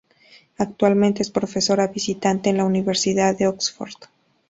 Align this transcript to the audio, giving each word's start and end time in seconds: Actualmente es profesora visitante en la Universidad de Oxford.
Actualmente 0.57 1.21
es 1.21 1.29
profesora 1.29 1.85
visitante 1.89 2.49
en 2.49 2.57
la 2.57 2.65
Universidad 2.65 3.37
de 3.37 3.45
Oxford. 3.45 4.05